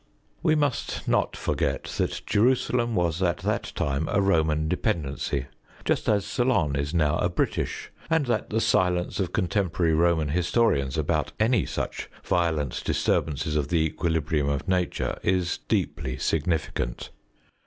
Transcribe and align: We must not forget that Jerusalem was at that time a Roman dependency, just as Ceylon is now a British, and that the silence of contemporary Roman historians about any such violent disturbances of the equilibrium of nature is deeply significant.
We 0.41 0.55
must 0.55 1.07
not 1.07 1.37
forget 1.37 1.83
that 1.99 2.23
Jerusalem 2.25 2.95
was 2.95 3.21
at 3.21 3.37
that 3.41 3.71
time 3.75 4.09
a 4.11 4.19
Roman 4.19 4.67
dependency, 4.67 5.45
just 5.85 6.09
as 6.09 6.25
Ceylon 6.25 6.75
is 6.75 6.91
now 6.91 7.19
a 7.19 7.29
British, 7.29 7.91
and 8.09 8.25
that 8.25 8.49
the 8.49 8.61
silence 8.61 9.19
of 9.19 9.31
contemporary 9.31 9.93
Roman 9.93 10.29
historians 10.29 10.97
about 10.97 11.33
any 11.39 11.67
such 11.67 12.09
violent 12.23 12.83
disturbances 12.83 13.55
of 13.55 13.67
the 13.67 13.85
equilibrium 13.85 14.49
of 14.49 14.67
nature 14.67 15.19
is 15.21 15.59
deeply 15.67 16.17
significant. 16.17 17.11